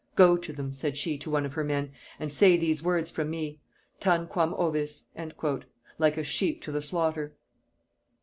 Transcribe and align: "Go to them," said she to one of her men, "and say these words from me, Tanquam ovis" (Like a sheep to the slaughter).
"Go 0.15 0.35
to 0.35 0.51
them," 0.51 0.73
said 0.73 0.97
she 0.97 1.15
to 1.19 1.29
one 1.29 1.45
of 1.45 1.53
her 1.53 1.63
men, 1.63 1.91
"and 2.19 2.33
say 2.33 2.57
these 2.57 2.81
words 2.81 3.11
from 3.11 3.29
me, 3.29 3.59
Tanquam 3.99 4.55
ovis" 4.55 5.09
(Like 5.99 6.17
a 6.17 6.23
sheep 6.23 6.63
to 6.63 6.71
the 6.71 6.81
slaughter). 6.81 7.35